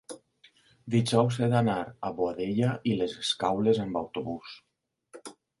dijous 0.95 1.37
he 1.43 1.49
d'anar 1.51 1.75
a 1.85 2.11
Boadella 2.21 2.71
i 2.93 2.97
les 3.03 3.15
Escaules 3.27 3.83
amb 3.85 4.03
autobús. 4.05 4.57